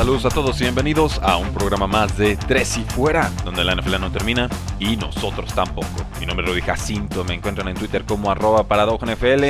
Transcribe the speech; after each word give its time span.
Saludos 0.00 0.24
a 0.24 0.30
todos 0.30 0.58
y 0.58 0.64
bienvenidos 0.64 1.18
a 1.18 1.36
un 1.36 1.52
programa 1.52 1.86
más 1.86 2.16
de 2.16 2.34
Tres 2.34 2.78
y 2.78 2.84
Fuera, 2.84 3.30
donde 3.44 3.62
la 3.64 3.74
NFL 3.74 4.00
no 4.00 4.10
termina 4.10 4.48
y 4.78 4.96
nosotros 4.96 5.52
tampoco. 5.52 6.06
Mi 6.18 6.24
nombre 6.24 6.46
es 6.46 6.52
Rudy 6.52 6.62
Jacinto, 6.62 7.22
me 7.22 7.34
encuentran 7.34 7.68
en 7.68 7.76
Twitter 7.76 8.06
como 8.06 8.30
arroba 8.30 8.62
NFL 8.62 9.44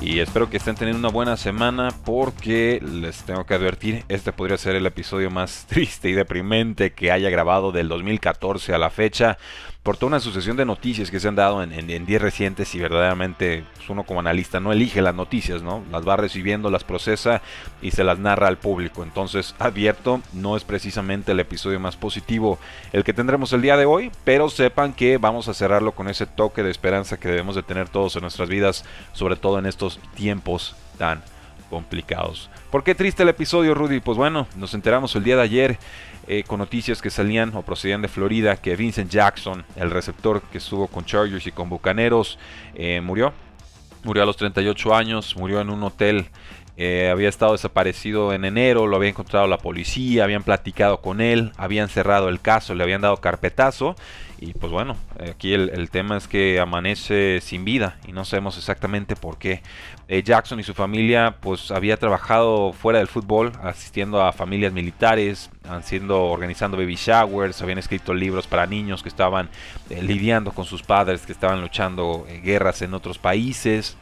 y 0.00 0.20
espero 0.20 0.48
que 0.48 0.56
estén 0.56 0.76
teniendo 0.76 0.98
una 0.98 1.10
buena 1.10 1.36
semana 1.36 1.90
porque 2.06 2.80
les 2.82 3.22
tengo 3.24 3.44
que 3.44 3.52
advertir, 3.52 4.06
este 4.08 4.32
podría 4.32 4.56
ser 4.56 4.76
el 4.76 4.86
episodio 4.86 5.30
más 5.30 5.66
triste 5.68 6.08
y 6.08 6.14
deprimente 6.14 6.94
que 6.94 7.12
haya 7.12 7.28
grabado 7.28 7.70
del 7.70 7.88
2014 7.88 8.72
a 8.72 8.78
la 8.78 8.88
fecha 8.88 9.36
por 9.82 9.96
toda 9.96 10.08
una 10.08 10.20
sucesión 10.20 10.56
de 10.56 10.64
noticias 10.64 11.10
que 11.10 11.18
se 11.18 11.26
han 11.26 11.34
dado 11.34 11.62
en, 11.62 11.72
en, 11.72 12.06
días 12.06 12.22
recientes 12.22 12.72
y 12.74 12.78
verdaderamente 12.78 13.64
pues, 13.74 13.90
uno 13.90 14.04
como 14.04 14.20
analista 14.20 14.60
no 14.60 14.72
elige 14.72 15.02
las 15.02 15.14
noticias, 15.14 15.62
¿no? 15.62 15.82
Las 15.90 16.06
va 16.06 16.16
recibiendo, 16.16 16.70
las 16.70 16.84
procesa 16.84 17.42
y 17.80 17.90
se 17.90 18.04
las 18.04 18.20
narra 18.20 18.46
al 18.46 18.58
público. 18.58 19.02
Entonces, 19.02 19.56
advierto, 19.58 20.22
no 20.32 20.56
es 20.56 20.62
precisamente 20.62 21.32
el 21.32 21.40
episodio 21.40 21.80
más 21.80 21.96
positivo 21.96 22.60
el 22.92 23.02
que 23.02 23.12
tendremos 23.12 23.52
el 23.52 23.62
día 23.62 23.76
de 23.76 23.86
hoy, 23.86 24.12
pero 24.24 24.48
sepan 24.48 24.92
que 24.92 25.18
vamos 25.18 25.48
a 25.48 25.54
cerrarlo 25.54 25.92
con 25.92 26.08
ese 26.08 26.26
toque 26.26 26.62
de 26.62 26.70
esperanza 26.70 27.18
que 27.18 27.28
debemos 27.28 27.56
de 27.56 27.64
tener 27.64 27.88
todos 27.88 28.14
en 28.14 28.22
nuestras 28.22 28.48
vidas, 28.48 28.84
sobre 29.12 29.34
todo 29.34 29.58
en 29.58 29.66
estos 29.66 29.98
tiempos 30.14 30.76
tan 30.96 31.22
complicados. 31.72 32.50
¿Por 32.70 32.84
qué 32.84 32.94
triste 32.94 33.22
el 33.22 33.30
episodio, 33.30 33.74
Rudy? 33.74 34.00
Pues 34.00 34.18
bueno, 34.18 34.46
nos 34.56 34.74
enteramos 34.74 35.16
el 35.16 35.24
día 35.24 35.36
de 35.36 35.42
ayer 35.42 35.78
eh, 36.28 36.44
con 36.46 36.58
noticias 36.58 37.00
que 37.00 37.08
salían 37.08 37.56
o 37.56 37.62
procedían 37.62 38.02
de 38.02 38.08
Florida 38.08 38.56
que 38.56 38.76
Vincent 38.76 39.10
Jackson, 39.10 39.64
el 39.76 39.90
receptor 39.90 40.42
que 40.42 40.58
estuvo 40.58 40.86
con 40.86 41.06
Chargers 41.06 41.46
y 41.46 41.50
con 41.50 41.70
Bucaneros, 41.70 42.38
eh, 42.74 43.00
murió. 43.00 43.32
Murió 44.04 44.22
a 44.22 44.26
los 44.26 44.36
38 44.36 44.94
años, 44.94 45.34
murió 45.34 45.62
en 45.62 45.70
un 45.70 45.82
hotel. 45.82 46.26
Eh, 46.76 47.10
había 47.10 47.28
estado 47.28 47.52
desaparecido 47.52 48.32
en 48.32 48.44
enero, 48.44 48.86
lo 48.86 48.96
había 48.96 49.10
encontrado 49.10 49.46
la 49.46 49.58
policía, 49.58 50.24
habían 50.24 50.42
platicado 50.42 51.00
con 51.00 51.20
él, 51.20 51.52
habían 51.56 51.88
cerrado 51.88 52.28
el 52.28 52.40
caso, 52.40 52.74
le 52.74 52.82
habían 52.82 53.02
dado 53.02 53.18
carpetazo 53.18 53.94
y 54.42 54.54
pues 54.54 54.72
bueno, 54.72 54.96
aquí 55.30 55.54
el, 55.54 55.88
tema 55.90 56.16
es 56.16 56.26
que 56.26 56.58
amanece 56.58 57.40
sin 57.40 57.64
vida 57.64 57.98
y 58.08 58.12
no 58.12 58.24
sabemos 58.24 58.58
exactamente 58.58 59.14
por 59.14 59.38
qué. 59.38 59.62
Eh, 60.08 60.24
Jackson 60.24 60.58
y 60.58 60.64
su 60.64 60.74
familia 60.74 61.36
pues 61.40 61.70
había 61.70 61.96
trabajado 61.96 62.72
fuera 62.72 62.98
del 62.98 63.06
fútbol, 63.06 63.52
asistiendo 63.62 64.20
a 64.20 64.32
familias 64.32 64.72
militares, 64.72 65.48
haciendo, 65.62 66.24
organizando 66.24 66.76
baby 66.76 66.96
showers, 66.96 67.62
habían 67.62 67.78
escrito 67.78 68.14
libros 68.14 68.48
para 68.48 68.66
niños 68.66 69.04
que 69.04 69.08
estaban 69.08 69.48
eh, 69.90 70.02
lidiando 70.02 70.50
con 70.50 70.64
sus 70.64 70.82
padres, 70.82 71.24
que 71.24 71.30
estaban 71.30 71.60
luchando 71.60 72.26
eh, 72.28 72.40
guerras 72.42 72.82
en 72.82 72.94
otros 72.94 73.18
países. 73.18 73.96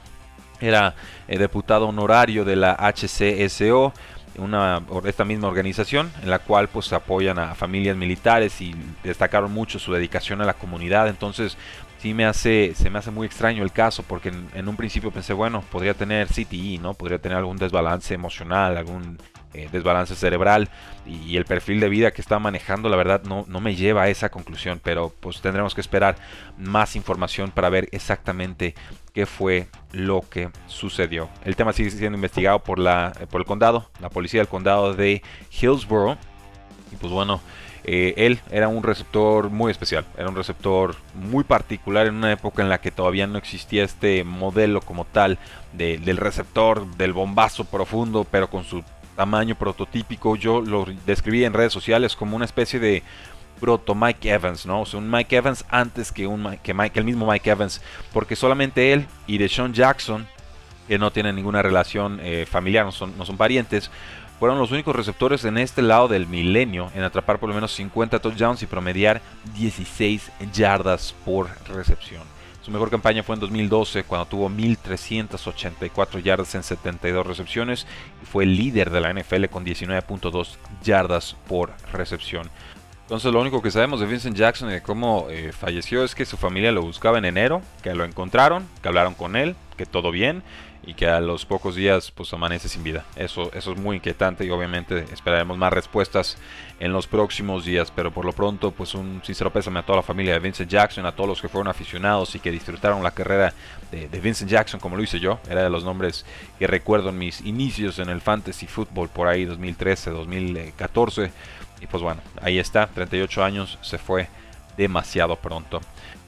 Era 0.60 0.94
diputado 1.28 1.88
honorario 1.88 2.44
de 2.44 2.56
la 2.56 2.76
HCSO 2.76 3.92
una, 4.38 4.82
esta 5.04 5.24
misma 5.24 5.48
organización 5.48 6.10
en 6.22 6.30
la 6.30 6.38
cual 6.38 6.68
pues 6.68 6.92
apoyan 6.92 7.38
a 7.38 7.54
familias 7.54 7.96
militares 7.96 8.60
y 8.60 8.74
destacaron 9.02 9.52
mucho 9.52 9.78
su 9.78 9.92
dedicación 9.92 10.40
a 10.40 10.44
la 10.44 10.54
comunidad. 10.54 11.08
Entonces 11.08 11.56
sí 11.98 12.14
me 12.14 12.24
hace 12.24 12.72
se 12.74 12.90
me 12.90 12.98
hace 12.98 13.10
muy 13.10 13.26
extraño 13.26 13.62
el 13.62 13.72
caso 13.72 14.02
porque 14.02 14.32
en, 14.54 14.68
un 14.68 14.76
principio 14.76 15.10
pensé 15.10 15.32
bueno 15.32 15.62
podría 15.70 15.94
tener 15.94 16.28
CTE 16.28 16.78
no 16.80 16.94
podría 16.94 17.18
tener 17.18 17.36
algún 17.36 17.58
desbalance 17.58 18.14
emocional 18.14 18.78
algún 18.78 19.18
eh, 19.54 19.68
desbalance 19.72 20.14
cerebral 20.14 20.68
y, 21.06 21.36
el 21.36 21.44
perfil 21.44 21.80
de 21.80 21.88
vida 21.88 22.12
que 22.12 22.20
está 22.20 22.38
manejando 22.38 22.88
la 22.88 22.96
verdad 22.96 23.22
no, 23.24 23.44
no 23.48 23.60
me 23.60 23.74
lleva 23.74 24.02
a 24.02 24.08
esa 24.08 24.28
conclusión 24.30 24.80
pero 24.82 25.12
pues 25.20 25.40
tendremos 25.40 25.74
que 25.74 25.80
esperar 25.80 26.16
más 26.56 26.96
información 26.96 27.50
para 27.50 27.68
ver 27.68 27.88
exactamente 27.92 28.74
qué 29.12 29.26
fue 29.26 29.66
lo 29.92 30.22
que 30.28 30.50
sucedió. 30.66 31.28
El 31.44 31.56
tema 31.56 31.72
sigue 31.72 31.90
siendo 31.90 32.16
investigado 32.16 32.60
por 32.60 32.78
la 32.78 33.12
eh, 33.20 33.26
por 33.26 33.40
el 33.40 33.46
condado 33.46 33.90
la 34.00 34.08
policía 34.08 34.40
del 34.40 34.48
condado 34.48 34.94
de 34.94 35.22
Hillsborough. 35.50 36.16
Y 36.92 36.96
pues 36.96 37.12
bueno 37.12 37.40
eh, 37.84 38.14
él 38.16 38.40
era 38.50 38.68
un 38.68 38.82
receptor 38.82 39.50
muy 39.50 39.70
especial, 39.70 40.04
era 40.16 40.28
un 40.28 40.36
receptor 40.36 40.96
muy 41.14 41.44
particular 41.44 42.06
en 42.06 42.14
una 42.14 42.30
época 42.30 42.62
en 42.62 42.68
la 42.68 42.80
que 42.80 42.90
todavía 42.90 43.26
no 43.26 43.38
existía 43.38 43.84
este 43.84 44.22
modelo 44.22 44.80
como 44.82 45.04
tal 45.06 45.38
del 45.72 46.16
receptor, 46.16 46.86
del 46.96 47.12
bombazo 47.12 47.64
profundo, 47.64 48.26
pero 48.30 48.50
con 48.50 48.64
su 48.64 48.84
tamaño 49.20 49.54
prototípico. 49.54 50.34
Yo 50.34 50.62
lo 50.62 50.86
describí 51.04 51.44
en 51.44 51.52
redes 51.52 51.74
sociales 51.74 52.16
como 52.16 52.36
una 52.36 52.46
especie 52.46 52.80
de 52.80 53.02
proto 53.60 53.94
Mike 53.94 54.30
Evans, 54.30 54.64
¿no? 54.64 54.80
O 54.80 54.86
sea, 54.86 54.98
un 54.98 55.10
Mike 55.10 55.36
Evans 55.36 55.62
antes 55.68 56.10
que, 56.10 56.26
un, 56.26 56.56
que, 56.62 56.72
Mike, 56.72 56.98
el 56.98 57.04
mismo 57.04 57.30
Mike 57.30 57.50
Evans, 57.50 57.82
porque 58.14 58.34
solamente 58.34 58.94
él 58.94 59.06
y 59.26 59.36
Deshaun 59.36 59.74
Jackson, 59.74 60.26
que 60.88 60.98
no 60.98 61.10
tienen 61.10 61.36
ninguna 61.36 61.60
relación 61.60 62.18
eh, 62.22 62.46
familiar, 62.50 62.86
no 62.86 62.92
son, 62.92 63.18
no 63.18 63.26
son 63.26 63.36
parientes, 63.36 63.90
fueron 64.38 64.58
los 64.58 64.70
únicos 64.70 64.96
receptores 64.96 65.44
en 65.44 65.58
este 65.58 65.82
lado 65.82 66.08
del 66.08 66.26
milenio 66.26 66.90
en 66.94 67.02
atrapar 67.02 67.38
por 67.38 67.50
lo 67.50 67.54
menos 67.54 67.74
50 67.74 68.20
touchdowns 68.20 68.62
y 68.62 68.66
promediar 68.66 69.20
16 69.54 70.32
yardas 70.50 71.14
por 71.26 71.50
recepción. 71.68 72.22
Su 72.62 72.70
mejor 72.70 72.90
campaña 72.90 73.22
fue 73.22 73.36
en 73.36 73.40
2012 73.40 74.04
cuando 74.04 74.26
tuvo 74.26 74.50
1.384 74.50 76.22
yardas 76.22 76.54
en 76.54 76.62
72 76.62 77.26
recepciones 77.26 77.86
y 78.22 78.26
fue 78.26 78.44
el 78.44 78.56
líder 78.56 78.90
de 78.90 79.00
la 79.00 79.12
NFL 79.12 79.46
con 79.46 79.64
19.2 79.64 80.56
yardas 80.82 81.36
por 81.48 81.72
recepción. 81.92 82.50
Entonces 83.02 83.32
lo 83.32 83.40
único 83.40 83.60
que 83.60 83.70
sabemos 83.70 83.98
de 83.98 84.06
Vincent 84.06 84.36
Jackson 84.36 84.68
y 84.68 84.74
de 84.74 84.82
cómo 84.82 85.26
eh, 85.30 85.52
falleció 85.52 86.04
es 86.04 86.14
que 86.14 86.26
su 86.26 86.36
familia 86.36 86.70
lo 86.70 86.82
buscaba 86.82 87.18
en 87.18 87.24
enero, 87.24 87.62
que 87.82 87.94
lo 87.94 88.04
encontraron, 88.04 88.68
que 88.82 88.88
hablaron 88.88 89.14
con 89.14 89.36
él, 89.36 89.56
que 89.76 89.86
todo 89.86 90.10
bien 90.10 90.44
y 90.86 90.94
que 90.94 91.06
a 91.06 91.20
los 91.20 91.44
pocos 91.44 91.74
días 91.74 92.10
pues 92.10 92.32
amanece 92.32 92.68
sin 92.68 92.82
vida. 92.82 93.04
Eso, 93.16 93.50
eso 93.52 93.72
es 93.72 93.78
muy 93.78 93.96
inquietante 93.96 94.44
y 94.44 94.50
obviamente 94.50 95.04
esperaremos 95.12 95.58
más 95.58 95.72
respuestas 95.72 96.38
en 96.78 96.92
los 96.92 97.06
próximos 97.06 97.64
días, 97.64 97.90
pero 97.90 98.10
por 98.10 98.24
lo 98.24 98.32
pronto 98.32 98.70
pues 98.70 98.94
un 98.94 99.20
sincero 99.24 99.52
pésame 99.52 99.80
a 99.80 99.82
toda 99.82 99.96
la 99.96 100.02
familia 100.02 100.32
de 100.34 100.40
Vincent 100.40 100.70
Jackson, 100.70 101.04
a 101.06 101.12
todos 101.12 101.28
los 101.28 101.40
que 101.42 101.48
fueron 101.48 101.68
aficionados 101.68 102.34
y 102.34 102.40
que 102.40 102.50
disfrutaron 102.50 103.02
la 103.02 103.10
carrera 103.10 103.52
de, 103.90 104.20
Vincent 104.20 104.50
Jackson 104.50 104.80
como 104.80 104.96
lo 104.96 105.02
hice 105.02 105.20
yo, 105.20 105.38
era 105.48 105.62
de 105.62 105.70
los 105.70 105.84
nombres 105.84 106.24
que 106.58 106.66
recuerdo 106.66 107.10
en 107.10 107.18
mis 107.18 107.40
inicios 107.42 107.98
en 107.98 108.08
el 108.08 108.20
fantasy 108.20 108.66
football 108.66 109.08
por 109.08 109.28
ahí 109.28 109.44
2013, 109.44 110.10
2014 110.10 111.30
y 111.80 111.86
pues 111.86 112.02
bueno, 112.02 112.20
ahí 112.42 112.58
está, 112.58 112.86
38 112.86 113.42
años, 113.42 113.78
se 113.82 113.98
fue 113.98 114.28
demasiado 114.76 115.36
pronto. 115.36 115.80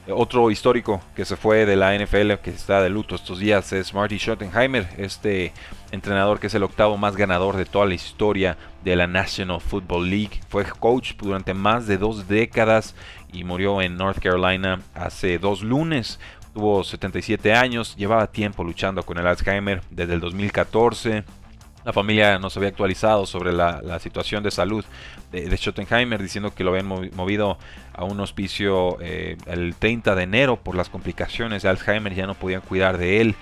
Otro 0.09 0.51
histórico 0.51 1.01
que 1.15 1.23
se 1.23 1.37
fue 1.37 1.65
de 1.65 1.77
la 1.77 1.97
NFL, 1.97 2.33
que 2.43 2.49
está 2.49 2.81
de 2.81 2.89
luto 2.89 3.15
estos 3.15 3.39
días, 3.39 3.71
es 3.71 3.93
Marty 3.93 4.17
Schottenheimer, 4.17 4.85
este 4.97 5.53
entrenador 5.91 6.41
que 6.41 6.47
es 6.47 6.55
el 6.55 6.63
octavo 6.63 6.97
más 6.97 7.15
ganador 7.15 7.55
de 7.55 7.63
toda 7.63 7.85
la 7.85 7.93
historia 7.93 8.57
de 8.83 8.97
la 8.97 9.07
National 9.07 9.61
Football 9.61 10.09
League. 10.09 10.41
Fue 10.49 10.65
coach 10.65 11.13
durante 11.15 11.53
más 11.53 11.87
de 11.87 11.97
dos 11.97 12.27
décadas 12.27 12.95
y 13.31 13.45
murió 13.45 13.81
en 13.81 13.95
North 13.95 14.19
Carolina 14.19 14.81
hace 14.93 15.39
dos 15.39 15.61
lunes. 15.61 16.19
Tuvo 16.53 16.83
77 16.83 17.53
años, 17.53 17.95
llevaba 17.95 18.27
tiempo 18.27 18.65
luchando 18.65 19.03
con 19.03 19.17
el 19.17 19.25
Alzheimer 19.25 19.81
desde 19.89 20.15
el 20.15 20.19
2014 20.19 21.23
la 21.85 21.93
familia 21.93 22.39
nos 22.39 22.55
había 22.57 22.69
actualizado 22.69 23.25
sobre 23.25 23.51
la, 23.51 23.99
situación 23.99 24.43
de 24.43 24.51
salud 24.51 24.85
de, 25.31 25.55
Schottenheimer, 25.57 26.21
diciendo 26.21 26.53
que 26.53 26.63
lo 26.63 26.71
habían 26.71 26.87
movido 26.87 27.57
a 27.93 28.03
un 28.03 28.19
hospicio 28.19 28.97
eh, 29.01 29.37
el 29.45 29.75
30 29.75 30.15
de 30.15 30.23
enero 30.23 30.57
por 30.57 30.75
las 30.75 30.89
complicaciones 30.89 31.63
de 31.63 31.69
Alzheimer, 31.69 32.13
ya 32.13 32.27
no 32.27 32.35
podían 32.35 32.61
cuidar 32.61 32.97
de 32.97 33.21
él. 33.21 33.35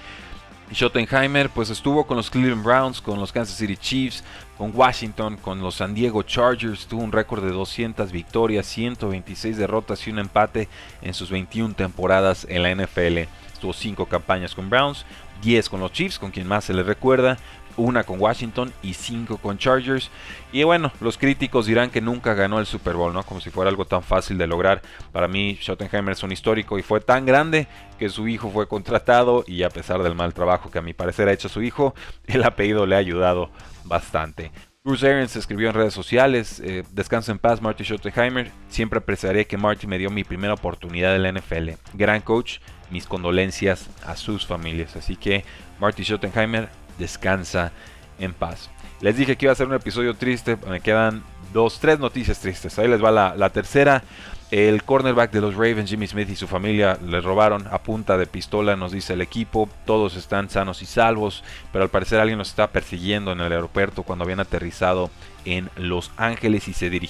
Schottenheimer 0.73 1.49
pues 1.49 1.69
estuvo 1.69 2.07
con 2.07 2.15
los 2.15 2.29
Cleveland 2.29 2.63
Browns, 2.63 3.01
con 3.01 3.19
los 3.19 3.33
Kansas 3.33 3.57
City 3.57 3.75
Chiefs, 3.75 4.23
con 4.57 4.71
Washington, 4.73 5.37
con 5.37 5.59
los 5.59 5.75
San 5.75 5.93
Diego 5.93 6.23
Chargers, 6.23 6.87
tuvo 6.87 7.01
un 7.03 7.11
récord 7.11 7.43
de 7.43 7.51
200 7.51 8.11
victorias, 8.11 8.67
126 8.67 9.57
derrotas 9.57 10.07
y 10.07 10.11
un 10.11 10.19
empate 10.19 10.69
en 11.01 11.13
sus 11.13 11.29
21 11.29 11.73
temporadas 11.73 12.47
en 12.49 12.63
la 12.63 12.73
NFL. 12.73 13.27
Tuvo 13.59 13.73
5 13.73 14.05
campañas 14.05 14.55
con 14.55 14.69
Browns, 14.69 15.05
10 15.41 15.67
con 15.67 15.81
los 15.81 15.91
Chiefs, 15.91 16.19
con 16.19 16.31
quien 16.31 16.47
más 16.47 16.65
se 16.65 16.73
le 16.73 16.83
recuerda, 16.83 17.37
una 17.77 18.03
con 18.03 18.19
Washington 18.19 18.71
y 18.81 18.93
cinco 18.93 19.37
con 19.37 19.57
Chargers. 19.57 20.09
Y 20.51 20.63
bueno, 20.63 20.91
los 20.99 21.17
críticos 21.17 21.65
dirán 21.65 21.89
que 21.89 22.01
nunca 22.01 22.33
ganó 22.33 22.59
el 22.59 22.65
Super 22.65 22.95
Bowl, 22.95 23.13
¿no? 23.13 23.23
Como 23.23 23.41
si 23.41 23.49
fuera 23.49 23.69
algo 23.69 23.85
tan 23.85 24.03
fácil 24.03 24.37
de 24.37 24.47
lograr. 24.47 24.81
Para 25.11 25.27
mí, 25.27 25.57
Schottenheimer 25.61 26.13
es 26.13 26.23
un 26.23 26.31
histórico 26.31 26.77
y 26.77 26.83
fue 26.83 27.01
tan 27.01 27.25
grande 27.25 27.67
que 27.97 28.09
su 28.09 28.27
hijo 28.27 28.49
fue 28.49 28.67
contratado 28.67 29.43
y 29.47 29.63
a 29.63 29.69
pesar 29.69 30.03
del 30.03 30.15
mal 30.15 30.33
trabajo 30.33 30.71
que 30.71 30.79
a 30.79 30.81
mi 30.81 30.93
parecer 30.93 31.27
ha 31.27 31.33
hecho 31.33 31.49
su 31.49 31.61
hijo, 31.61 31.93
el 32.27 32.43
apellido 32.43 32.85
le 32.85 32.95
ha 32.95 32.99
ayudado 32.99 33.51
bastante. 33.85 34.51
Bruce 34.83 35.07
Arians 35.07 35.35
escribió 35.35 35.69
en 35.69 35.75
redes 35.75 35.93
sociales, 35.93 36.59
eh, 36.65 36.83
descansa 36.91 37.31
en 37.31 37.37
paz 37.37 37.61
Marty 37.61 37.83
Schottenheimer, 37.83 38.49
siempre 38.67 38.97
apreciaré 38.97 39.45
que 39.45 39.55
Marty 39.55 39.85
me 39.85 39.99
dio 39.99 40.09
mi 40.09 40.23
primera 40.23 40.55
oportunidad 40.55 41.15
en 41.15 41.21
la 41.21 41.31
NFL. 41.31 41.73
Gran 41.93 42.21
coach, 42.21 42.57
mis 42.89 43.05
condolencias 43.05 43.91
a 44.03 44.15
sus 44.15 44.47
familias. 44.47 44.95
Así 44.95 45.15
que 45.15 45.45
Marty 45.79 46.03
Schottenheimer, 46.03 46.69
descansa 47.01 47.73
en 48.19 48.33
paz. 48.33 48.69
Les 49.01 49.17
dije 49.17 49.35
que 49.35 49.47
iba 49.47 49.51
a 49.51 49.55
ser 49.55 49.67
un 49.67 49.73
episodio 49.73 50.15
triste, 50.15 50.57
me 50.67 50.79
quedan 50.79 51.23
dos, 51.53 51.79
tres 51.79 51.99
noticias 51.99 52.39
tristes. 52.39 52.77
Ahí 52.79 52.87
les 52.87 53.03
va 53.03 53.11
la, 53.11 53.49
tercera. 53.49 54.03
El 54.51 54.83
cornerback 54.83 55.31
de 55.31 55.41
los 55.41 55.55
Ravens, 55.55 55.89
Jimmy 55.89 56.07
Smith 56.07 56.29
y 56.29 56.35
su 56.35 56.45
familia 56.45 56.99
le 57.05 57.21
robaron 57.21 57.67
a 57.71 57.79
punta 57.79 58.17
de 58.17 58.27
pistola, 58.27 58.75
nos 58.75 58.91
dice 58.91 59.13
el 59.13 59.21
equipo. 59.21 59.69
Todos 59.85 60.17
están 60.17 60.49
sanos 60.49 60.81
y 60.81 60.85
salvos, 60.85 61.43
pero 61.71 61.83
al 61.83 61.89
parecer 61.89 62.19
alguien 62.19 62.37
los 62.37 62.49
está 62.49 62.67
persiguiendo 62.67 63.31
en 63.31 63.39
el 63.39 63.51
aeropuerto 63.51 64.03
cuando 64.03 64.23
habían 64.23 64.41
aterrizado 64.41 65.09
en 65.45 65.69
Los 65.77 66.11
Ángeles 66.17 66.67
y 66.67 66.73
se 66.73 66.89
dirigían 66.89 67.09